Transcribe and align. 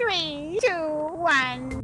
Three, 0.00 0.58
two, 0.60 0.82
one. 1.12 1.82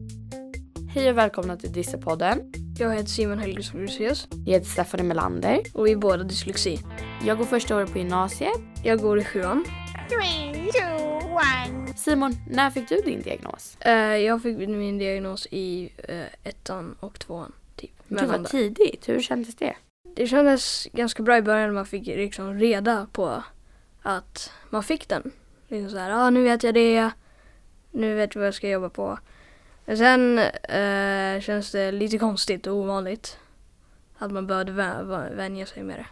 Hej 0.95 1.11
och 1.11 1.19
välkomna 1.19 1.57
till 1.57 1.73
Dissepodden. 1.73 2.53
Jag 2.79 2.95
heter 2.95 3.09
Simon 3.09 3.39
Helgesson 3.39 3.81
Lucius 3.81 4.29
Jag 4.47 4.53
heter 4.53 4.67
Stephanie 4.67 5.07
Melander. 5.07 5.61
och 5.75 5.87
vi 5.87 5.93
är 5.93 5.97
båda 5.97 6.25
dyslexi. 6.25 6.79
Jag 7.27 7.39
går 7.39 7.45
första 7.45 7.77
året 7.77 7.93
på 7.93 7.99
gymnasiet. 7.99 8.61
Jag 8.85 9.01
går 9.01 9.19
i 9.19 9.25
sjuan. 9.25 9.65
Three, 10.09 10.73
two, 10.73 11.27
one. 11.27 11.95
Simon, 11.97 12.33
när 12.51 12.71
fick 12.71 12.89
du 12.89 12.97
din 12.97 13.23
diagnos? 13.23 13.77
Eh, 13.81 13.93
jag 14.17 14.43
fick 14.43 14.59
min 14.59 14.99
diagnos 14.99 15.47
i 15.51 15.93
eh, 16.09 16.49
ettan 16.49 16.97
och 17.01 17.19
tvåan. 17.19 17.53
Typ. 17.77 17.91
Det 18.09 18.15
Mellan 18.15 18.31
var 18.31 18.39
där. 18.39 18.45
tidigt. 18.45 19.09
Hur 19.09 19.21
kändes 19.21 19.55
det? 19.57 19.77
Det 20.17 20.27
kändes 20.27 20.89
ganska 20.93 21.23
bra 21.23 21.37
i 21.37 21.43
början 21.43 21.69
när 21.69 21.75
man 21.75 21.87
fick 21.87 22.07
liksom 22.07 22.55
reda 22.55 23.07
på 23.13 23.43
att 24.03 24.53
man 24.71 24.83
fick 24.83 25.09
den. 25.09 25.31
Liksom 25.69 25.91
så 25.91 25.99
här, 25.99 26.11
ah, 26.11 26.31
nu 26.31 26.43
vet 26.43 26.63
jag 26.63 26.75
det. 26.75 27.11
Nu 27.97 28.15
vet 28.15 28.35
jag 28.35 28.41
vad 28.41 28.47
jag 28.47 28.55
ska 28.55 28.69
jobba 28.69 28.89
på. 28.89 29.19
Men 29.85 29.97
sen 29.99 30.39
eh, 30.39 31.41
känns 31.41 31.73
det 31.73 31.93
lite 31.93 32.19
konstigt 32.19 32.67
och 32.67 32.75
ovanligt. 32.77 33.39
Att 34.19 34.33
man 34.33 34.47
började 34.47 34.73
vä- 34.73 35.05
vä- 35.05 35.37
vänja 35.37 35.67
sig 35.67 35.83
med 35.83 35.97
det. 35.99 36.07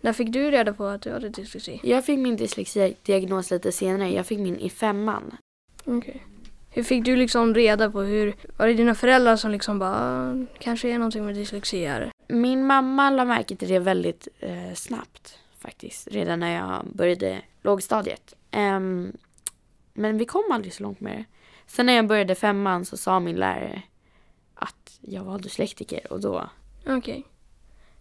När 0.00 0.12
fick 0.12 0.32
du 0.32 0.50
reda 0.50 0.72
på 0.72 0.84
att 0.86 1.02
du 1.02 1.12
hade 1.12 1.28
dyslexi? 1.28 1.80
Jag 1.82 2.04
fick 2.04 2.18
min 2.18 2.36
dyslexidiagnos 2.36 3.50
lite 3.50 3.72
senare. 3.72 4.10
Jag 4.12 4.26
fick 4.26 4.38
min 4.38 4.56
i 4.58 4.70
femman. 4.70 5.36
Okej. 5.84 6.26
Hur 6.70 6.82
fick 6.82 7.04
du 7.04 7.16
liksom 7.16 7.54
reda 7.54 7.90
på 7.90 8.00
hur, 8.02 8.34
var 8.56 8.66
det 8.66 8.74
dina 8.74 8.94
föräldrar 8.94 9.36
som 9.36 9.50
liksom 9.50 9.78
bara, 9.78 9.94
"Ah, 9.96 10.34
kanske 10.58 10.88
är 10.88 10.98
någonting 10.98 11.26
med 11.26 11.34
dyslexi 11.34 11.86
här? 11.86 12.10
Min 12.28 12.66
mamma 12.66 13.10
la 13.10 13.24
märke 13.24 13.56
till 13.56 13.68
det 13.68 13.78
väldigt 13.78 14.28
eh, 14.40 14.74
snabbt 14.74 15.38
faktiskt. 15.58 16.08
Redan 16.10 16.40
när 16.40 16.54
jag 16.56 16.86
började 16.94 17.42
lågstadiet. 17.62 18.34
Ehm, 18.50 19.12
men 20.00 20.18
vi 20.18 20.24
kom 20.24 20.44
aldrig 20.52 20.74
så 20.74 20.82
långt 20.82 21.00
med 21.00 21.16
det. 21.16 21.24
Sen 21.66 21.86
när 21.86 21.92
jag 21.92 22.06
började 22.06 22.34
femman 22.34 22.84
så 22.84 22.96
sa 22.96 23.20
min 23.20 23.36
lärare 23.36 23.82
att 24.54 24.98
jag 25.00 25.24
var 25.24 25.38
dyslektiker 25.38 26.12
och 26.12 26.20
då 26.20 26.50
Okej. 26.86 27.24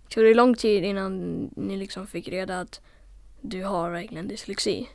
Tog 0.09 0.23
det 0.23 0.33
lång 0.33 0.55
tid 0.55 0.83
innan 0.83 1.43
ni 1.55 1.77
liksom 1.77 2.07
fick 2.07 2.27
reda 2.27 2.59
att 2.59 2.81
du 3.41 3.63
har 3.63 3.89
verkligen 3.89 4.27
dyslexi? 4.27 4.89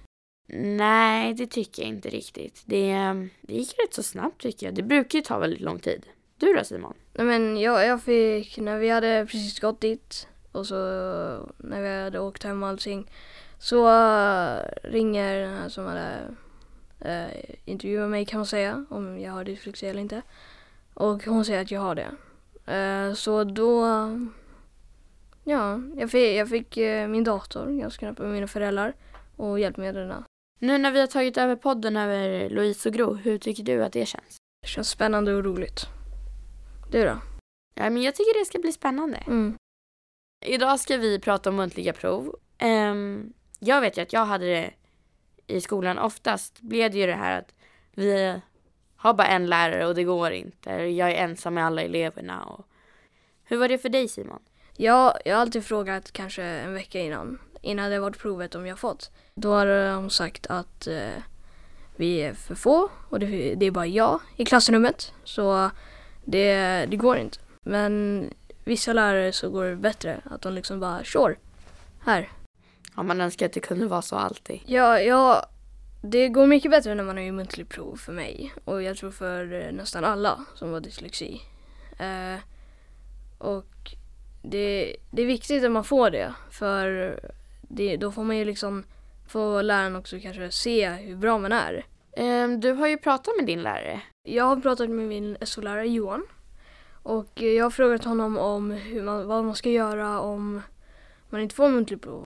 Nej, 0.77 1.35
det 1.35 1.47
tycker 1.47 1.83
jag 1.83 1.89
inte 1.89 2.09
riktigt. 2.09 2.63
Det, 2.67 2.95
det 3.41 3.55
gick 3.55 3.75
rätt 3.79 3.95
så 3.95 4.03
snabbt 4.03 4.43
tycker 4.43 4.67
jag. 4.67 4.75
Det 4.75 4.83
brukar 4.83 5.19
ju 5.19 5.23
ta 5.23 5.39
väldigt 5.39 5.61
lång 5.61 5.79
tid. 5.79 6.07
Du 6.39 6.55
då 6.55 6.65
Simon? 6.65 6.95
Nej 7.13 7.27
men 7.27 7.61
jag, 7.61 7.87
jag 7.87 8.03
fick, 8.03 8.59
när 8.59 8.79
vi 8.79 8.89
hade 8.89 9.27
precis 9.31 9.61
gått 9.61 9.81
dit 9.81 10.29
och 10.53 10.67
så 10.67 10.75
när 11.59 11.83
vi 11.83 12.03
hade 12.05 12.19
åkt 12.21 12.43
hem 12.43 12.63
och 12.63 12.69
allting 12.69 13.11
så 13.59 13.89
ringer 14.83 15.41
den 15.41 15.57
här 15.57 15.69
som 15.69 15.87
hade 15.87 16.21
uh, 17.05 17.29
intervjuat 17.65 18.11
mig 18.11 18.25
kan 18.25 18.39
man 18.39 18.47
säga 18.47 18.87
om 18.91 19.21
jag 19.21 19.33
har 19.33 19.45
dyslexi 19.45 19.87
eller 19.87 20.01
inte. 20.01 20.23
Och 20.95 21.25
hon 21.25 21.45
säger 21.45 21.63
att 21.63 21.71
jag 21.71 21.81
har 21.81 21.95
det. 21.95 22.11
Eh, 22.67 23.15
så 23.15 23.45
då, 23.45 23.87
ja, 25.45 25.81
jag 25.97 26.11
fick, 26.11 26.37
jag 26.37 26.49
fick 26.49 26.77
eh, 26.77 27.09
min 27.09 27.25
dator 27.25 27.81
ganska 27.81 27.99
snabbt 27.99 28.19
med 28.19 28.31
mina 28.31 28.47
föräldrar 28.47 28.95
och 29.37 29.61
hjälpmedlen. 29.61 30.25
Nu 30.61 30.79
när 30.79 30.91
vi 30.91 31.01
har 31.01 31.07
tagit 31.07 31.37
över 31.37 31.57
podden 31.57 31.97
över 31.97 32.51
Louise 32.51 32.89
och 32.89 32.95
Gro, 32.95 33.15
hur 33.15 33.39
tycker 33.39 33.63
du 33.63 33.85
att 33.85 33.93
det 33.93 34.07
känns? 34.07 34.37
Det 34.63 34.69
känns 34.69 34.91
spännande 34.91 35.35
och 35.35 35.45
roligt. 35.45 35.87
Du 36.91 37.05
då? 37.05 37.21
Ja, 37.75 37.91
men 37.91 38.03
jag 38.03 38.15
tycker 38.15 38.39
det 38.39 38.45
ska 38.45 38.59
bli 38.59 38.73
spännande. 38.73 39.17
Mm. 39.17 39.57
Idag 40.47 40.81
ska 40.81 40.97
vi 40.97 41.19
prata 41.21 41.51
om 41.51 41.57
muntliga 41.57 41.93
prov. 41.93 42.37
Ehm, 42.59 43.33
jag 43.59 43.81
vet 43.81 43.99
ju 43.99 44.03
att 44.03 44.13
jag 44.13 44.25
hade 44.25 44.47
det 44.47 44.71
i 45.47 45.61
skolan. 45.61 45.99
Oftast 45.99 46.61
blev 46.61 46.91
det 46.91 46.99
ju 46.99 47.07
det 47.07 47.15
här 47.15 47.39
att 47.39 47.55
vi 47.95 48.41
har 48.97 49.15
bara 49.15 49.27
en 49.27 49.47
lärare 49.47 49.87
och 49.87 49.95
det 49.95 50.05
går 50.05 50.31
inte. 50.31 50.71
Jag 50.71 51.11
är 51.11 51.15
ensam 51.15 51.55
med 51.55 51.67
alla 51.67 51.83
eleverna. 51.83 52.45
Och... 52.45 52.67
Hur 53.45 53.57
var 53.57 53.69
det 53.69 53.79
för 53.79 53.89
dig 53.89 54.09
Simon? 54.09 54.43
Ja, 54.77 55.19
jag 55.25 55.35
har 55.35 55.41
alltid 55.41 55.65
frågat 55.65 56.13
kanske 56.13 56.43
en 56.43 56.75
vecka 56.75 57.01
innan, 57.01 57.39
innan 57.63 57.91
det 57.91 57.99
varit 57.99 58.19
provet 58.19 58.55
om 58.55 58.67
jag 58.67 58.79
fått. 58.79 59.11
Då 59.35 59.53
har 59.53 59.67
de 59.67 60.11
sagt 60.11 60.47
att 60.47 60.87
eh, 60.87 61.23
vi 61.97 62.19
är 62.19 62.35
för 62.35 62.55
få 62.55 62.89
och 63.11 63.21
det, 63.21 63.55
det 63.55 63.67
är 63.67 63.71
bara 63.71 63.87
jag 63.87 64.21
i 64.37 64.45
klassrummet. 64.45 65.13
Så 65.25 65.71
det, 66.25 66.87
det 66.87 66.97
går 66.97 67.17
inte. 67.17 67.39
Men 67.63 68.25
vissa 68.65 68.93
lärare 68.93 69.33
så 69.33 69.51
går 69.51 69.65
det 69.65 69.77
bättre. 69.77 70.21
Att 70.25 70.43
de 70.43 70.53
liksom 70.53 70.81
bara, 70.81 71.05
sure, 71.05 71.37
här. 72.01 72.29
Ja, 72.97 73.03
man 73.03 73.21
önskar 73.21 73.47
att 73.47 73.53
det 73.53 73.61
kunde 73.61 73.87
vara 73.87 74.03
så 74.03 74.17
alltid. 74.17 74.61
Ja, 74.67 75.01
ja, 75.01 75.47
det 76.03 76.29
går 76.29 76.47
mycket 76.47 76.71
bättre 76.71 76.95
när 76.95 77.05
man 77.05 77.17
har 77.17 77.25
ju 77.25 77.33
muntlig 77.33 77.69
prov 77.69 77.97
för 77.97 78.13
mig. 78.13 78.55
Och 78.65 78.83
jag 78.83 78.97
tror 78.97 79.11
för 79.11 79.53
eh, 79.53 79.73
nästan 79.73 80.05
alla 80.05 80.45
som 80.55 80.73
har 80.73 80.81
dyslexi. 80.81 81.41
Eh, 81.99 82.41
och 83.39 83.95
det, 84.43 84.97
det 85.11 85.23
är 85.23 85.27
viktigt 85.27 85.65
att 85.65 85.71
man 85.71 85.85
får 85.85 86.11
det. 86.11 86.35
För 86.51 87.19
det, 87.63 87.97
då 87.97 88.13
får 88.13 88.25
man 88.25 88.37
ju 88.37 88.45
liksom 88.45 88.85
få 89.29 89.63
läraren 89.63 89.97
också 89.97 90.21
kanske 90.21 90.51
se 90.51 90.89
hur 90.89 91.17
bra 91.17 91.39
man 91.39 91.53
är. 91.53 91.87
Ehm, 92.17 92.61
du 92.61 92.73
har 92.73 92.87
ju 92.87 92.99
pratat 92.99 93.35
med 93.37 93.47
din 93.47 93.63
lärare. 93.63 94.01
Jag 94.29 94.45
har 94.45 94.57
pratat 94.57 94.91
med 94.91 95.09
min 95.09 95.37
SO-lärare 95.41 95.89
Johan. 95.89 96.27
Och 97.03 97.43
jag 97.43 97.65
har 97.65 97.71
frågat 97.71 98.05
honom 98.05 98.39
om 98.39 98.71
hur 98.71 99.03
man, 99.03 99.27
vad 99.27 99.45
man 99.45 99.55
ska 99.55 99.71
göra 99.71 100.21
om 100.21 100.63
man 101.31 101.41
inte 101.41 101.55
får 101.55 101.69
muntlig 101.69 102.03
prov. 102.03 102.24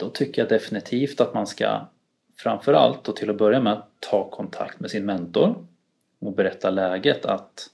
Då 0.00 0.10
tycker 0.10 0.42
jag 0.42 0.48
definitivt 0.48 1.20
att 1.20 1.34
man 1.34 1.46
ska 1.46 1.80
framförallt 2.38 3.08
och 3.08 3.16
till 3.16 3.30
att 3.30 3.38
börja 3.38 3.60
med 3.60 3.82
ta 4.00 4.30
kontakt 4.30 4.80
med 4.80 4.90
sin 4.90 5.04
mentor 5.06 5.66
och 6.20 6.32
berätta 6.32 6.70
läget 6.70 7.24
att 7.26 7.70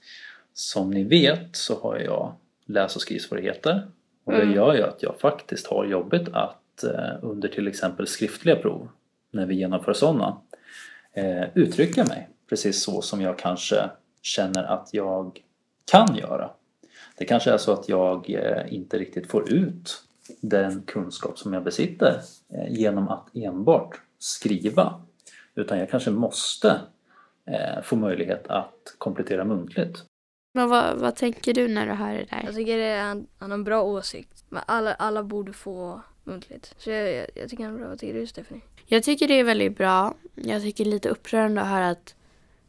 som 0.53 0.91
ni 0.91 1.03
vet 1.03 1.55
så 1.55 1.79
har 1.81 1.97
jag 1.99 2.33
läs 2.65 2.95
och 2.95 3.01
skrivsvårigheter 3.01 3.87
och 4.23 4.31
det 4.33 4.41
Mm. 4.41 4.55
gör 4.55 4.75
ju 4.75 4.83
att 4.83 5.03
jag 5.03 5.19
faktiskt 5.19 5.67
har 5.67 5.85
jobbigt 5.85 6.29
att 6.33 6.83
eh, 6.83 7.13
under 7.21 7.49
till 7.49 7.67
exempel 7.67 8.07
skriftliga 8.07 8.55
prov 8.55 8.89
när 9.31 9.45
vi 9.45 9.55
genomför 9.55 9.93
sådana 9.93 10.41
eh, 11.13 11.43
uttrycka 11.55 12.03
mig 12.03 12.29
precis 12.49 12.83
så 12.83 13.01
som 13.01 13.21
jag 13.21 13.37
kanske 13.37 13.89
känner 14.21 14.63
att 14.63 14.89
jag 14.91 15.39
kan 15.91 16.15
göra. 16.15 16.49
Det 17.17 17.25
kanske 17.25 17.51
är 17.51 17.57
så 17.57 17.73
att 17.73 17.89
jag 17.89 18.29
eh, 18.29 18.73
inte 18.73 18.97
riktigt 18.99 19.27
får 19.27 19.53
ut 19.53 20.03
den 20.41 20.81
kunskap 20.81 21.39
som 21.39 21.53
jag 21.53 21.63
besitter 21.63 22.21
eh, 22.49 22.73
genom 22.73 23.07
att 23.07 23.29
enbart 23.33 24.01
skriva. 24.19 25.01
Utan 25.55 25.79
jag 25.79 25.89
kanske 25.89 26.11
måste 26.11 26.81
eh, 27.45 27.81
få 27.83 27.95
möjlighet 27.95 28.47
att 28.47 28.95
komplettera 28.97 29.45
muntligt. 29.45 30.03
Men 30.53 30.69
vad, 30.69 30.97
vad 30.97 31.15
tänker 31.15 31.53
du 31.53 31.67
när 31.67 31.85
du 31.87 31.93
hör 31.93 32.13
det 32.13 32.25
där? 32.29 32.41
Jag 32.45 32.55
tycker 32.55 32.77
det 32.77 32.83
är, 32.83 33.23
har 33.39 33.49
en 33.49 33.63
bra 33.63 33.81
åsikt. 33.81 34.45
Men 34.49 34.63
alla, 34.65 34.93
alla 34.93 35.23
borde 35.23 35.53
få 35.53 36.01
muntligt. 36.23 36.75
Så 36.77 36.89
jag, 36.89 37.13
jag, 37.13 37.27
jag 37.35 37.49
tycker 37.49 37.63
han 37.63 37.73
är 37.73 37.77
bra. 37.77 37.87
Vad 37.87 37.99
tycker 37.99 38.13
du 38.13 38.27
Stephanie? 38.27 38.63
Jag 38.85 39.03
tycker 39.03 39.27
det 39.27 39.33
är 39.33 39.43
väldigt 39.43 39.77
bra. 39.77 40.13
Jag 40.35 40.61
tycker 40.61 40.83
det 40.83 40.89
är 40.89 40.91
lite 40.91 41.09
upprörande 41.09 41.61
att 41.61 41.67
höra 41.67 41.89
att 41.89 42.15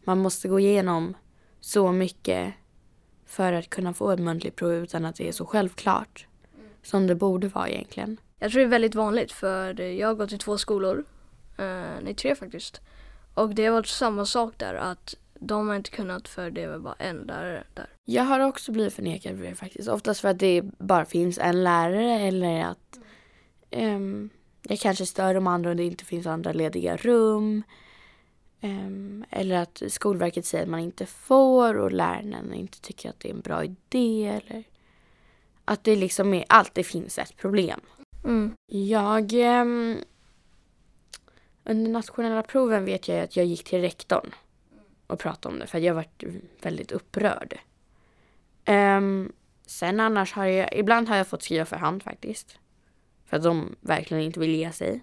man 0.04 0.18
måste 0.18 0.48
gå 0.48 0.60
igenom 0.60 1.16
så 1.60 1.92
mycket 1.92 2.54
för 3.26 3.52
att 3.52 3.70
kunna 3.70 3.94
få 3.94 4.10
ett 4.10 4.20
muntligt 4.20 4.56
prov 4.56 4.72
utan 4.72 5.04
att 5.04 5.16
det 5.16 5.28
är 5.28 5.32
så 5.32 5.47
självklart 5.47 6.26
som 6.83 7.06
det 7.06 7.15
borde 7.15 7.49
vara 7.49 7.69
egentligen. 7.69 8.21
Jag 8.39 8.50
tror 8.50 8.61
det 8.61 8.66
är 8.66 8.71
väldigt 8.71 8.94
vanligt 8.94 9.33
för 9.33 9.81
jag 9.81 10.09
har 10.09 10.15
gått 10.15 10.33
i 10.33 10.39
två 10.39 10.59
skolor. 10.59 10.97
Uh, 11.61 11.65
nej, 12.03 12.15
tre 12.15 12.34
faktiskt. 12.34 12.81
Och 13.34 13.55
det 13.55 13.66
har 13.66 13.72
varit 13.72 13.87
samma 13.87 14.27
sak 14.27 14.55
där 14.56 14.75
att 14.75 15.15
de 15.41 15.69
har 15.69 15.77
inte 15.77 15.91
kunnat 15.91 16.28
för 16.28 16.50
det 16.50 16.66
var 16.66 16.78
bara 16.78 16.94
en 16.99 17.16
lärare 17.16 17.65
där. 17.75 17.87
Jag 18.05 18.22
har 18.22 18.41
också 18.41 18.72
blivit 18.72 18.94
förnekad 18.94 19.37
för 19.37 19.44
det 19.44 19.55
faktiskt. 19.55 19.89
Oftast 19.89 20.21
för 20.21 20.28
att 20.28 20.39
det 20.39 20.62
bara 20.62 21.05
finns 21.05 21.39
en 21.39 21.65
lärare 21.65 22.21
eller 22.21 22.65
att 22.65 22.99
ehm, 23.71 24.31
jag 24.62 24.78
kanske 24.78 25.06
stör 25.06 25.34
de 25.34 25.47
andra 25.47 25.71
och 25.71 25.77
det 25.77 25.84
inte 25.84 26.05
finns 26.05 26.27
andra 26.27 26.53
lediga 26.53 26.97
rum. 26.97 27.62
Ehm, 28.60 29.25
eller 29.31 29.56
att 29.56 29.83
Skolverket 29.89 30.47
säger 30.47 30.65
att 30.65 30.71
man 30.71 30.81
inte 30.81 31.07
får 31.07 31.74
och 31.78 31.92
läraren 31.92 32.54
inte 32.54 32.81
tycker 32.81 33.09
att 33.09 33.21
det 33.21 33.28
är 33.28 33.34
en 33.34 33.41
bra 33.41 33.65
idé. 33.65 34.41
Eller 34.45 34.65
att 35.68 35.84
det 35.84 35.97
liksom 35.97 36.34
är, 36.34 36.44
alltid 36.48 36.86
finns 36.86 37.18
ett 37.18 37.36
problem. 37.36 37.80
Mm. 38.24 38.54
Jag... 38.66 39.32
ehm, 39.32 39.98
under 41.65 41.91
nationella 41.91 42.42
proven 42.42 42.84
vet 42.84 43.09
jag 43.09 43.20
att 43.20 43.36
jag 43.36 43.47
gick 43.47 43.65
till 43.65 43.80
rektorn 43.80 44.34
och 45.06 45.18
pratade 45.18 45.54
om 45.54 45.60
det 45.60 45.66
för 45.66 45.78
jag 45.78 45.94
varit 45.94 46.24
väldigt 46.62 46.92
upprörd. 46.92 47.59
Ehm, 48.65 49.32
sen 49.66 50.00
annars 50.00 50.32
har 50.32 50.44
jag, 50.44 50.72
ibland 50.72 51.09
har 51.09 51.16
jag 51.16 51.26
fått 51.26 51.42
skriva 51.42 51.65
för 51.65 51.76
hand 51.76 52.03
faktiskt. 52.03 52.59
För 53.26 53.36
att 53.36 53.42
de 53.42 53.76
verkligen 53.80 54.22
inte 54.22 54.41
vill 54.41 54.54
ge 54.54 54.72
sig. 54.72 55.00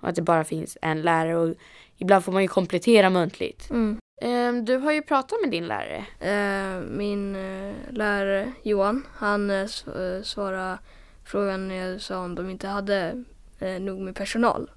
Och 0.00 0.08
att 0.08 0.14
det 0.14 0.22
bara 0.22 0.44
finns 0.44 0.78
en 0.82 1.02
lärare 1.02 1.36
och 1.36 1.54
ibland 1.96 2.24
får 2.24 2.32
man 2.32 2.42
ju 2.42 2.48
komplettera 2.48 3.10
muntligt. 3.10 3.70
Mm. 3.70 3.98
Ehm, 4.22 4.64
du 4.64 4.76
har 4.76 4.92
ju 4.92 5.02
pratat 5.02 5.38
med 5.42 5.50
din 5.50 5.66
lärare. 5.66 6.04
Eh, 6.20 6.80
min 6.90 7.36
eh, 7.36 7.74
lärare 7.92 8.52
Johan, 8.62 9.06
han 9.14 9.50
uh, 9.50 9.66
svarade 10.22 10.78
frågan 11.26 11.68
när 11.68 11.74
jag 11.74 12.00
sa 12.00 12.18
om 12.24 12.34
de 12.34 12.50
inte 12.50 12.66
hade 12.66 13.24
eh, 13.60 13.80
nog 13.80 14.00
med 14.00 14.14
personal. 14.14 14.70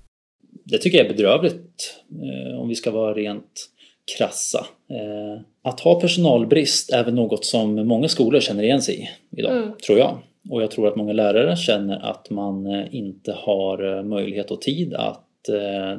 Det 0.66 0.78
tycker 0.78 0.98
jag 0.98 1.08
är 1.08 1.14
bedrövligt 1.14 1.96
eh, 2.10 2.60
om 2.60 2.68
vi 2.70 2.76
ska 2.76 2.92
vara 2.92 3.14
rent 3.14 3.70
krassa. 4.18 4.66
Eh, 4.90 5.42
att 5.64 5.80
ha 5.80 6.00
personalbrist 6.02 6.94
är 6.94 7.04
väl 7.04 7.14
något 7.14 7.46
som 7.46 7.88
många 7.88 8.08
skolor 8.08 8.40
känner 8.40 8.64
igen 8.64 8.82
sig 8.82 8.96
i 8.96 9.10
idag, 9.40 9.58
Mm. 9.58 9.72
tror 9.88 10.00
jag. 10.00 10.18
Och 10.50 10.62
jag 10.62 10.72
tror 10.72 10.88
att 10.88 10.96
många 10.96 11.14
lärare 11.14 11.56
känner 11.56 12.00
att 12.12 12.30
man 12.30 12.66
eh, 12.66 12.96
inte 12.96 13.34
har 13.38 13.98
eh, 13.98 14.04
möjlighet 14.04 14.52
och 14.52 14.62
tid 14.62 14.94
att 14.94 15.18
eh, 15.18 15.25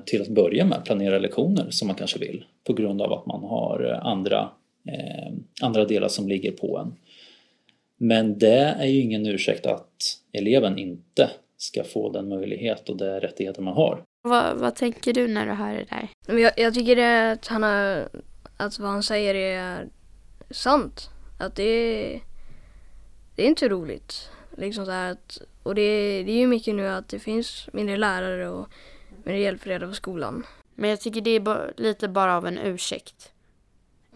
till 0.06 0.22
att 0.22 0.28
börja 0.28 0.64
med 0.64 0.84
planera 0.84 1.18
lektioner 1.18 1.70
som 1.70 1.88
man 1.88 1.96
kanske 1.96 2.18
vill 2.18 2.44
på 2.66 2.72
grund 2.72 3.02
av 3.02 3.12
att 3.12 3.26
man 3.26 3.44
har 3.44 3.92
eh, 3.92 4.06
andra, 4.06 4.50
eh, 4.88 5.32
andra 5.62 5.84
delar 5.84 6.08
som 6.08 6.28
ligger 6.28 6.52
på 6.52 6.78
en. 6.78 6.94
Men 7.98 8.38
det 8.38 8.74
är 8.78 8.86
ju 8.86 9.00
ingen 9.00 9.26
ursäkt 9.26 9.66
att 9.66 10.18
eleven 10.32 10.78
inte 10.78 11.30
ska 11.56 11.84
få 11.84 12.12
den 12.12 12.28
möjlighet 12.28 12.88
och 12.88 12.96
de 12.96 13.20
rättigheter 13.20 13.62
man 13.62 13.74
har. 13.74 14.02
Vad, 14.22 14.56
vad 14.56 14.74
tänker 14.74 15.12
du 15.12 15.28
när 15.28 15.46
du 15.46 15.52
hör 15.52 15.74
det 15.74 15.86
där? 15.90 16.38
Jag, 16.40 16.52
jag 16.56 16.74
tycker 16.74 16.96
att 17.32 17.46
han 17.46 17.62
har, 17.62 18.08
att 18.56 18.78
vad 18.78 18.90
han 18.90 19.02
säger 19.02 19.34
är 19.34 19.88
sant. 20.50 21.10
Att 21.38 21.56
det 21.56 21.62
är, 21.62 22.20
det 23.36 23.42
är 23.42 23.46
inte 23.46 23.68
roligt. 23.68 24.30
Liksom 24.56 24.84
så 24.84 24.90
här 24.90 25.12
att, 25.12 25.38
och 25.62 25.74
det, 25.74 26.22
det 26.22 26.32
är 26.32 26.38
ju 26.38 26.46
mycket 26.46 26.74
nu 26.74 26.88
att 26.88 27.08
det 27.08 27.18
finns 27.18 27.68
mindre 27.72 27.96
lärare 27.96 28.48
och 28.48 28.68
mindre 29.26 29.42
hjälpredare 29.42 29.88
på 29.88 29.94
skolan. 29.94 30.46
Men 30.74 30.90
jag 30.90 31.00
tycker 31.00 31.20
det 31.20 31.30
är 31.30 31.80
lite 31.80 32.08
bara 32.08 32.36
av 32.36 32.46
en 32.46 32.58
ursäkt 32.58 33.32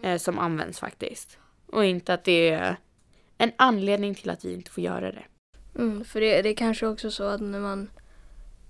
eh, 0.01 0.17
som 0.17 0.39
används 0.39 0.79
faktiskt. 0.79 1.37
Och 1.67 1.85
inte 1.85 2.13
att 2.13 2.23
det 2.23 2.49
är 2.49 2.77
en 3.37 3.51
anledning 3.57 4.15
till 4.15 4.29
att 4.29 4.45
vi 4.45 4.53
inte 4.53 4.71
får 4.71 4.83
göra 4.83 5.11
det. 5.11 5.23
Mm, 5.75 6.05
för 6.05 6.21
det, 6.21 6.41
det 6.41 6.49
är 6.49 6.55
kanske 6.55 6.87
också 6.87 7.11
så 7.11 7.23
att 7.23 7.41
när 7.41 7.59
man, 7.59 7.89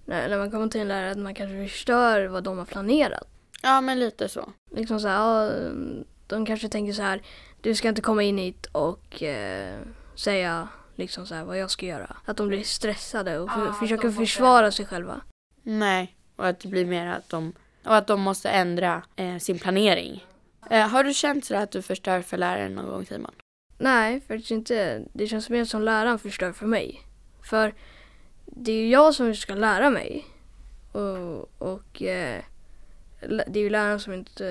när, 0.05 0.29
när 0.29 0.37
man 0.37 0.51
kommer 0.51 0.67
till 0.67 0.81
en 0.81 0.87
lärare 0.87 1.11
att 1.11 1.17
man 1.17 1.35
kanske 1.35 1.67
förstör 1.67 2.25
vad 2.25 2.43
de 2.43 2.57
har 2.57 2.65
planerat. 2.65 3.27
Ja, 3.63 3.81
men 3.81 3.99
lite 3.99 4.29
så. 4.29 4.53
Liksom 4.75 4.99
så 4.99 5.07
här, 5.07 5.17
ja, 5.17 5.51
de 6.27 6.45
kanske 6.45 6.69
tänker 6.69 6.93
så 6.93 7.01
här, 7.01 7.21
du 7.61 7.75
ska 7.75 7.89
inte 7.89 8.01
komma 8.01 8.23
in 8.23 8.37
hit 8.37 8.65
och 8.71 9.23
eh, 9.23 9.79
säga 10.15 10.67
liksom 10.95 11.25
så 11.25 11.35
här 11.35 11.43
vad 11.43 11.57
jag 11.57 11.71
ska 11.71 11.85
göra. 11.85 12.17
Att 12.25 12.37
de 12.37 12.47
blir 12.47 12.63
stressade 12.63 13.39
och 13.39 13.51
för, 13.51 13.71
försöker 13.71 14.11
försvara 14.11 14.71
sig 14.71 14.85
själva. 14.85 15.21
Nej, 15.63 16.17
och 16.41 16.47
att 16.47 16.59
det 16.59 16.67
blir 16.67 16.85
mer 16.85 17.07
att 17.07 17.29
de, 17.29 17.53
och 17.83 17.95
att 17.95 18.07
de 18.07 18.21
måste 18.21 18.49
ändra 18.49 19.03
eh, 19.15 19.37
sin 19.37 19.59
planering. 19.59 20.25
Eh, 20.69 20.87
har 20.87 21.03
du 21.03 21.13
känt 21.13 21.45
så 21.45 21.55
att 21.55 21.71
du 21.71 21.81
förstör 21.81 22.21
för 22.21 22.37
läraren 22.37 22.75
någon 22.75 22.85
gång 22.85 23.05
Simon? 23.05 23.31
Nej, 23.77 24.21
faktiskt 24.27 24.51
inte. 24.51 25.03
Det 25.13 25.27
känns 25.27 25.49
mer 25.49 25.65
som 25.65 25.81
läraren 25.81 26.19
förstör 26.19 26.51
för 26.51 26.65
mig. 26.65 27.01
För 27.43 27.73
det 28.45 28.71
är 28.71 28.75
ju 28.75 28.89
jag 28.89 29.15
som 29.15 29.35
ska 29.35 29.55
lära 29.55 29.89
mig. 29.89 30.25
Och, 30.91 31.51
och 31.57 32.01
eh, 32.01 32.41
det 33.21 33.59
är 33.59 33.63
ju 33.63 33.69
läraren 33.69 33.99
som 33.99 34.13
inte... 34.13 34.43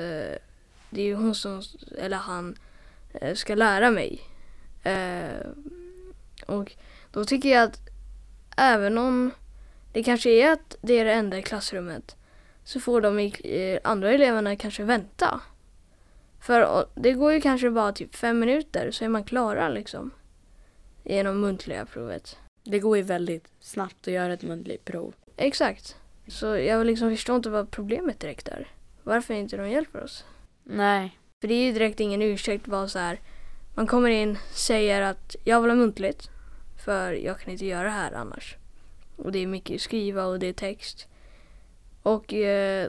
Det 0.91 1.01
är 1.01 1.07
ju 1.07 1.15
hon 1.15 1.35
som, 1.35 1.63
eller 1.99 2.17
han, 2.17 2.57
eh, 3.15 3.35
ska 3.35 3.55
lära 3.55 3.91
mig. 3.91 4.21
Eh, 4.83 5.47
och 6.47 6.73
då 7.13 7.25
tycker 7.25 7.49
jag 7.49 7.63
att 7.63 7.81
även 8.57 8.99
om 8.99 9.31
det 9.93 10.03
kanske 10.03 10.31
är 10.31 10.53
att 10.53 10.77
det 10.83 10.99
är 10.99 11.05
det 11.05 11.13
enda 11.13 11.39
i 11.39 11.43
klassrummet 11.43 12.17
så 12.65 12.81
får 12.81 13.01
de 13.01 13.19
i- 13.21 13.35
eh, 13.43 13.91
andra 13.91 14.11
eleverna 14.13 14.57
kanske 14.57 14.85
vänta. 14.85 15.41
För 16.41 16.87
det 16.95 17.13
går 17.13 17.33
ju 17.33 17.41
kanske 17.41 17.71
bara 17.71 17.93
typ 17.93 18.15
fem 18.15 18.39
minuter 18.39 18.91
så 18.91 19.05
är 19.05 19.09
man 19.09 19.25
klara 19.25 19.69
liksom. 19.69 20.11
Genom 21.05 21.41
muntliga 21.41 21.87
provet. 21.87 22.39
Det 22.65 22.79
går 22.79 22.97
ju 22.97 23.03
väldigt 23.03 23.49
snabbt 23.61 24.09
att 24.09 24.13
göra 24.15 24.33
ett 24.33 24.43
muntligt 24.43 24.85
prov. 24.85 25.15
Exakt. 25.37 25.97
Så 26.29 26.47
jag 26.47 26.87
liksom 26.87 27.11
förstår 27.11 27.37
inte 27.37 27.51
vad 27.51 27.71
problemet 27.71 28.21
direkt 28.21 28.49
är. 28.49 28.69
Varför 29.03 29.35
inte 29.35 29.57
de 29.57 29.71
hjälper 29.71 30.03
oss? 30.05 30.25
Nej. 30.65 31.19
För 31.41 31.49
det 31.49 31.55
är 31.55 31.65
ju 31.67 31.73
direkt 31.73 32.01
ingen 32.01 32.23
ursäkt 32.23 32.67
bara 32.67 32.89
så 32.89 32.99
här. 32.99 33.21
Man 33.75 33.87
kommer 33.87 34.11
in, 34.11 34.39
säger 34.55 35.03
att 35.03 35.37
jag 35.45 35.61
vill 35.61 35.71
ha 35.71 35.77
muntligt. 35.77 36.29
För 36.85 37.13
jag 37.13 37.39
kan 37.41 37.53
inte 37.53 37.67
göra 37.67 37.83
det 37.83 37.91
här 37.91 38.13
annars. 38.13 38.57
Och 39.25 39.33
det 39.33 39.39
är 39.39 39.47
mycket 39.47 39.81
skriva 39.81 40.25
och 40.25 40.39
det 40.39 40.47
är 40.47 40.53
text. 40.53 41.09
Och 42.03 42.35
eh, 42.35 42.89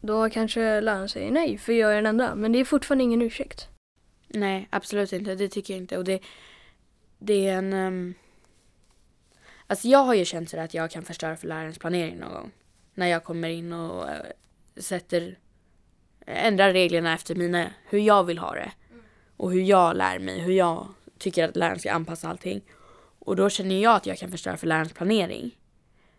då 0.00 0.30
kanske 0.30 0.80
läraren 0.80 1.08
säger 1.08 1.30
nej, 1.30 1.58
för 1.58 1.72
jag 1.72 1.92
är 1.92 1.96
den 1.96 2.06
enda. 2.06 2.34
Men 2.34 2.52
det 2.52 2.58
är 2.58 2.64
fortfarande 2.64 3.04
ingen 3.04 3.22
ursäkt. 3.22 3.68
Nej, 4.28 4.68
absolut 4.70 5.12
inte. 5.12 5.34
Det 5.34 5.48
tycker 5.48 5.74
jag 5.74 5.82
inte. 5.82 5.98
Och 5.98 6.04
det, 6.04 6.20
det 7.18 7.48
är 7.48 7.58
en... 7.58 7.72
Um... 7.72 8.14
Alltså 9.66 9.88
jag 9.88 9.98
har 9.98 10.14
ju 10.14 10.24
känt 10.24 10.50
sådär 10.50 10.64
att 10.64 10.74
jag 10.74 10.90
kan 10.90 11.02
förstöra 11.02 11.36
för 11.36 11.46
lärarens 11.46 11.78
planering 11.78 12.16
någon 12.18 12.32
gång. 12.32 12.50
När 12.94 13.06
jag 13.06 13.24
kommer 13.24 13.48
in 13.48 13.72
och 13.72 14.10
eh, 14.10 14.22
sätter... 14.76 15.38
Ändrar 16.26 16.72
reglerna 16.72 17.14
efter 17.14 17.34
mina, 17.34 17.70
hur 17.88 17.98
jag 17.98 18.24
vill 18.24 18.38
ha 18.38 18.54
det. 18.54 18.72
Och 19.36 19.52
hur 19.52 19.60
jag 19.60 19.96
lär 19.96 20.18
mig, 20.18 20.40
hur 20.40 20.52
jag 20.52 20.88
tycker 21.18 21.48
att 21.48 21.56
läraren 21.56 21.78
ska 21.78 21.92
anpassa 21.92 22.28
allting. 22.28 22.62
Och 23.28 23.36
då 23.36 23.50
känner 23.50 23.82
jag 23.82 23.96
att 23.96 24.06
jag 24.06 24.18
kan 24.18 24.30
förstöra 24.30 24.56
för 24.56 24.66
lärarens 24.66 24.92
planering. 24.92 25.56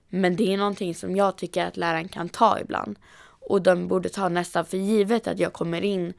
Men 0.10 0.36
det 0.36 0.54
är 0.54 0.58
någonting 0.58 0.96
som 0.96 1.16
jag 1.16 1.38
tycker 1.38 1.66
att 1.66 1.78
läraren 1.78 2.10
kan 2.10 2.30
ta 2.30 2.60
ibland. 2.60 3.00
Och 3.40 3.62
de 3.62 3.88
borde 3.88 4.10
ta 4.10 4.30
nästan 4.30 4.66
för 4.66 4.78
givet 4.78 5.28
att 5.28 5.40
jag 5.40 5.54
kommer 5.54 5.82
in 5.82 6.14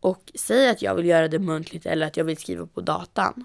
och 0.00 0.32
säger 0.34 0.70
att 0.70 0.82
jag 0.82 0.94
vill 0.94 1.06
göra 1.06 1.28
det 1.28 1.38
muntligt 1.38 1.86
eller 1.86 2.06
att 2.06 2.16
jag 2.16 2.24
vill 2.24 2.36
skriva 2.36 2.66
på 2.66 2.80
datan. 2.80 3.44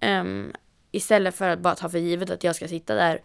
Ehm, 0.00 0.52
istället 0.90 1.34
för 1.34 1.48
att 1.48 1.58
bara 1.58 1.74
ta 1.74 1.88
för 1.88 1.98
givet 1.98 2.30
att 2.30 2.44
jag 2.44 2.56
ska 2.56 2.68
sitta 2.68 2.94
där 2.94 3.22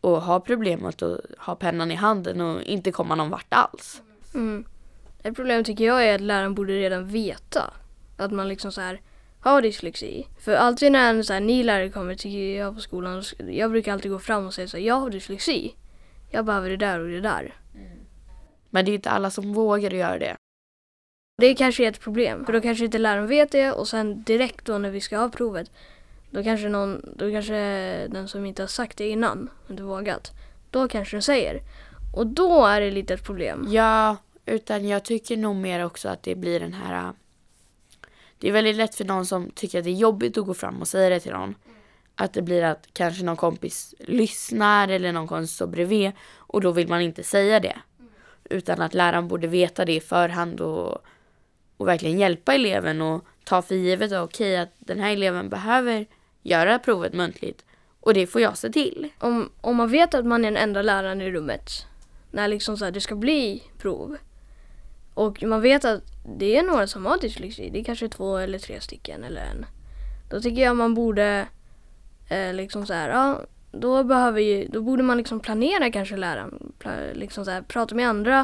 och 0.00 0.22
ha 0.22 0.40
problemet 0.40 1.02
och 1.02 1.20
ha 1.38 1.54
pennan 1.54 1.90
i 1.90 1.94
handen 1.94 2.40
och 2.40 2.62
inte 2.62 2.92
komma 2.92 3.14
någon 3.14 3.30
vart 3.30 3.54
alls. 3.54 4.02
Mm. 4.34 4.64
Ett 5.22 5.36
problem 5.36 5.64
tycker 5.64 5.84
jag 5.84 6.06
är 6.06 6.14
att 6.14 6.20
läraren 6.20 6.54
borde 6.54 6.72
redan 6.72 7.08
veta 7.08 7.72
att 8.16 8.32
man 8.32 8.48
liksom 8.48 8.72
så 8.72 8.80
här 8.80 9.00
har 9.40 9.62
dyslexi. 9.62 10.26
För 10.40 10.54
alltid 10.54 10.92
när 10.92 11.10
en 11.10 11.24
så 11.24 11.32
här 11.32 11.40
ny 11.40 11.64
lärare 11.64 11.88
kommer 11.88 12.14
till 12.14 12.54
jag 12.54 12.74
på 12.74 12.80
skolan, 12.80 13.22
jag 13.50 13.70
brukar 13.70 13.92
alltid 13.92 14.10
gå 14.10 14.18
fram 14.18 14.46
och 14.46 14.54
säga 14.54 14.68
så 14.68 14.76
här, 14.76 14.84
jag 14.84 14.94
har 14.94 15.10
dyslexi. 15.10 15.74
Jag 16.30 16.44
behöver 16.44 16.70
det 16.70 16.76
där 16.76 17.00
och 17.00 17.08
det 17.08 17.20
där. 17.20 17.54
Men 18.70 18.84
det 18.84 18.90
är 18.90 18.94
inte 18.94 19.10
alla 19.10 19.30
som 19.30 19.52
vågar 19.52 19.90
göra 19.90 20.18
det. 20.18 20.36
Det 21.40 21.54
kanske 21.54 21.84
är 21.84 21.88
ett 21.88 22.00
problem, 22.00 22.44
för 22.44 22.52
då 22.52 22.60
kanske 22.60 22.84
inte 22.84 22.98
läraren 22.98 23.26
vet 23.26 23.52
det 23.52 23.72
och 23.72 23.88
sen 23.88 24.22
direkt 24.22 24.64
då 24.64 24.78
när 24.78 24.90
vi 24.90 25.00
ska 25.00 25.18
ha 25.18 25.28
provet, 25.28 25.70
då 26.30 26.42
kanske 26.42 26.68
någon, 26.68 27.14
då 27.16 27.30
kanske 27.30 27.54
den 28.08 28.28
som 28.28 28.46
inte 28.46 28.62
har 28.62 28.66
sagt 28.66 28.98
det 28.98 29.08
innan, 29.08 29.50
inte 29.70 29.82
vågat, 29.82 30.32
då 30.70 30.88
kanske 30.88 31.16
den 31.16 31.22
säger. 31.22 31.60
Och 32.16 32.26
då 32.26 32.66
är 32.66 32.80
det 32.80 32.90
lite 32.90 33.14
ett 33.14 33.24
problem. 33.24 33.66
Ja, 33.68 34.16
utan 34.46 34.88
jag 34.88 35.04
tycker 35.04 35.36
nog 35.36 35.56
mer 35.56 35.84
också 35.84 36.08
att 36.08 36.22
det 36.22 36.34
blir 36.34 36.60
den 36.60 36.72
här... 36.72 37.12
Det 38.38 38.48
är 38.48 38.52
väldigt 38.52 38.76
lätt 38.76 38.94
för 38.94 39.04
någon 39.04 39.26
som 39.26 39.50
tycker 39.50 39.78
att 39.78 39.84
det 39.84 39.90
är 39.90 39.94
jobbigt 39.94 40.38
att 40.38 40.46
gå 40.46 40.54
fram 40.54 40.80
och 40.80 40.88
säga 40.88 41.08
det 41.08 41.20
till 41.20 41.32
någon. 41.32 41.54
Att 42.14 42.32
det 42.32 42.42
blir 42.42 42.62
att 42.62 42.88
kanske 42.92 43.24
någon 43.24 43.36
kompis 43.36 43.94
lyssnar 43.98 44.88
eller 44.88 45.12
någon 45.12 45.28
kompis 45.28 45.50
står 45.50 45.66
bredvid 45.66 46.12
och 46.36 46.60
då 46.60 46.70
vill 46.70 46.88
man 46.88 47.00
inte 47.00 47.22
säga 47.22 47.60
det. 47.60 47.78
Utan 48.44 48.80
att 48.80 48.94
läraren 48.94 49.28
borde 49.28 49.46
veta 49.46 49.84
det 49.84 49.94
i 49.94 50.00
förhand 50.00 50.60
och, 50.60 50.98
och 51.76 51.88
verkligen 51.88 52.18
hjälpa 52.18 52.54
eleven 52.54 53.02
och 53.02 53.24
ta 53.44 53.62
för 53.62 53.74
givet 53.74 54.12
att 54.12 54.24
okej 54.24 54.56
att 54.56 54.72
den 54.78 55.00
här 55.00 55.12
eleven 55.12 55.48
behöver 55.48 56.06
göra 56.42 56.78
provet 56.78 57.12
muntligt 57.12 57.64
och 58.00 58.14
det 58.14 58.26
får 58.26 58.40
jag 58.40 58.58
se 58.58 58.72
till. 58.72 59.08
Om, 59.18 59.50
om 59.60 59.76
man 59.76 59.90
vet 59.90 60.14
att 60.14 60.26
man 60.26 60.44
är 60.44 60.50
den 60.50 60.62
enda 60.62 60.82
läraren 60.82 61.20
i 61.20 61.30
rummet 61.30 61.70
när 62.30 62.48
liksom 62.48 62.76
så 62.76 62.84
här, 62.84 62.92
det 62.92 63.00
ska 63.00 63.14
bli 63.14 63.62
prov 63.78 64.16
och 65.18 65.42
man 65.42 65.60
vet 65.60 65.84
att 65.84 66.02
det 66.38 66.56
är 66.56 66.62
några 66.62 66.86
som 66.86 67.06
har 67.06 67.18
dyslexi, 67.18 67.70
det 67.70 67.80
är 67.80 67.84
kanske 67.84 68.08
två 68.08 68.36
eller 68.36 68.58
tre 68.58 68.80
stycken 68.80 69.24
eller 69.24 69.40
en. 69.40 69.66
Då 70.30 70.40
tycker 70.40 70.62
jag 70.62 70.76
man 70.76 70.94
borde 70.94 71.48
eh, 72.28 72.54
liksom 72.54 72.86
så 72.86 72.92
här, 72.92 73.08
ja, 73.08 73.40
då 73.72 74.04
behöver 74.04 74.40
ju, 74.40 74.68
då 74.68 74.82
borde 74.82 75.02
man 75.02 75.16
liksom 75.16 75.40
planera 75.40 75.90
kanske 75.90 76.16
läraren, 76.16 76.72
pla, 76.78 76.92
liksom 77.14 77.44
så 77.44 77.50
här, 77.50 77.62
prata 77.62 77.94
med 77.94 78.08
andra 78.08 78.40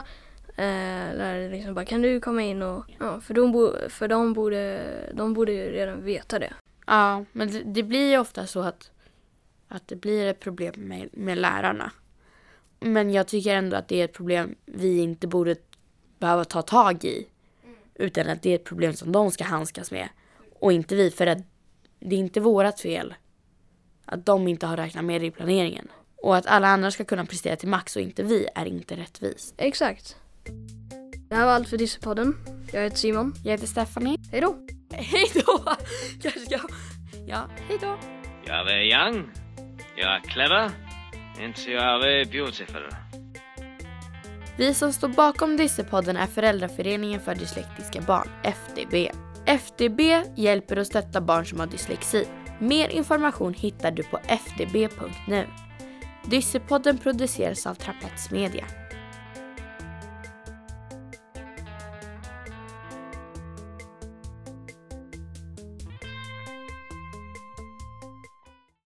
eh, 0.49 1.15
lärare 1.17 1.49
liksom 1.49 1.75
bara 1.75 1.85
kan 1.85 2.03
du 2.03 2.21
komma 2.21 2.43
in 2.43 2.63
och, 2.63 2.85
ja, 2.99 3.21
för 3.21 3.35
de, 3.35 3.53
bo, 3.53 3.73
för 3.89 4.09
de 4.09 4.33
borde, 4.33 4.83
de 5.15 5.35
borde 5.35 5.53
ju 5.53 5.73
redan 5.73 6.05
veta 6.05 6.39
det. 6.39 6.53
Ja, 6.87 7.25
men 7.33 7.51
det, 7.51 7.63
det 7.65 7.83
blir 7.83 8.11
ju 8.11 8.19
ofta 8.19 8.47
så 8.47 8.61
att, 8.61 8.91
att 9.69 9.89
det 9.89 9.97
blir 9.97 10.27
ett 10.27 10.41
problem 10.41 10.75
med, 10.77 11.09
med 11.13 11.39
lärarna. 11.39 11.93
Men 12.81 13.13
jag 13.13 13.27
tycker 13.27 13.55
ändå 13.55 13.77
att 13.77 13.89
det 13.89 14.01
är 14.01 14.05
ett 14.05 14.13
problem 14.13 14.55
vi 14.67 14.99
inte 14.99 15.27
borde 15.27 15.57
behöva 16.25 16.45
ta 16.45 16.63
tag 16.63 17.05
i. 17.05 17.27
Utan 17.95 18.29
att 18.29 18.43
det 18.43 18.51
är 18.51 18.55
ett 18.55 18.65
problem 18.65 18.93
som 18.95 19.13
de 19.13 19.31
ska 19.31 19.45
handskas 19.45 19.91
med. 19.91 20.09
Och 20.61 20.73
inte 20.73 20.95
vi, 20.97 21.11
för 21.11 21.27
att 21.27 21.39
det 22.01 22.17
är 22.17 22.21
inte 22.21 22.41
vårat 22.41 22.81
fel 22.81 23.15
att 24.05 24.27
de 24.27 24.49
inte 24.49 24.67
har 24.67 24.77
räknat 24.77 25.05
med 25.05 25.21
det 25.21 25.27
i 25.27 25.31
planeringen. 25.31 25.89
Och 26.17 26.37
att 26.37 26.47
alla 26.47 26.69
andra 26.69 26.91
ska 26.91 27.05
kunna 27.05 27.25
prestera 27.25 27.57
till 27.57 27.69
max 27.69 27.97
och 27.97 28.03
inte 28.03 28.23
vi 28.23 28.47
är 28.55 28.67
inte 28.67 28.97
rättvist. 28.97 29.55
Exakt. 29.59 30.17
Det 31.29 31.35
här 31.35 31.45
var 31.45 31.53
allt 31.53 31.69
för 31.69 31.77
Dissepodden. 31.79 32.37
Jag 32.73 32.83
heter 32.83 32.97
Simon. 32.97 33.35
Jag 33.45 33.53
heter 33.53 33.67
Stephanie. 33.67 34.17
Hej 34.33 34.41
då! 34.41 34.57
Hej 34.93 35.27
då! 35.35 35.59
Kanske 36.23 36.41
ska... 36.41 36.59
Ja, 37.27 37.49
hej 37.69 37.79
då! 37.81 37.99
Jag 38.47 38.71
är 38.71 38.83
young, 38.83 39.31
jag 39.97 40.17
är 40.17 40.21
clever, 40.21 40.71
inte 41.41 41.71
jag 41.71 42.21
är 42.21 42.25
beautiful. 42.25 43.04
Vi 44.57 44.75
som 44.75 44.93
står 44.93 45.09
bakom 45.09 45.57
Dyssepodden 45.57 46.17
är 46.17 46.27
Föräldraföreningen 46.27 47.21
för 47.21 47.35
dyslektiska 47.35 48.01
barn, 48.01 48.29
FDB. 48.43 49.11
FDB 49.47 50.01
hjälper 50.37 50.79
och 50.79 50.87
stöttar 50.87 51.21
barn 51.21 51.47
som 51.47 51.61
har 51.61 51.67
dyslexi. 51.67 52.29
Mer 52.61 52.89
information 52.89 53.55
hittar 53.55 53.91
du 53.91 54.03
på 54.03 54.19
fdb.nu. 54.29 55.47
Dyssepodden 56.31 56.99
produceras 56.99 57.67
av 57.67 57.75
Trapets 57.75 58.31
Media. 58.31 58.65